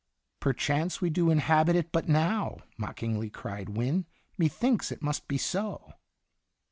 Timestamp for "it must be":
4.91-5.37